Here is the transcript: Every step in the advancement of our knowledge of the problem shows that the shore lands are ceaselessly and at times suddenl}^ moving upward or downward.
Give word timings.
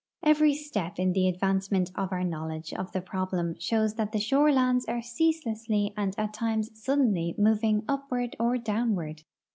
Every 0.23 0.55
step 0.55 0.97
in 0.97 1.13
the 1.13 1.27
advancement 1.27 1.91
of 1.93 2.11
our 2.11 2.23
knowledge 2.23 2.73
of 2.73 2.91
the 2.91 3.01
problem 3.01 3.53
shows 3.59 3.93
that 3.97 4.11
the 4.13 4.19
shore 4.19 4.51
lands 4.51 4.85
are 4.87 5.03
ceaselessly 5.03 5.93
and 5.95 6.15
at 6.17 6.33
times 6.33 6.71
suddenl}^ 6.71 7.37
moving 7.37 7.83
upward 7.87 8.35
or 8.39 8.57
downward. 8.57 9.21